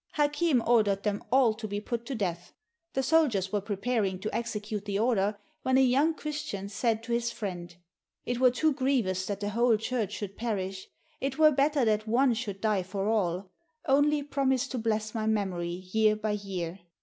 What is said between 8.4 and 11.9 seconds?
too grievous that the whole Church should perish; it were better